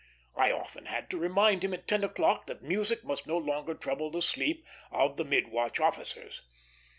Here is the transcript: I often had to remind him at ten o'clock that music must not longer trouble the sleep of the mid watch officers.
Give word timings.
I 0.35 0.51
often 0.51 0.87
had 0.87 1.11
to 1.11 1.19
remind 1.19 1.63
him 1.63 1.75
at 1.75 1.87
ten 1.87 2.03
o'clock 2.03 2.47
that 2.47 2.63
music 2.63 3.03
must 3.05 3.27
not 3.27 3.43
longer 3.43 3.75
trouble 3.75 4.09
the 4.09 4.23
sleep 4.23 4.65
of 4.89 5.15
the 5.15 5.23
mid 5.25 5.49
watch 5.49 5.79
officers. 5.79 6.41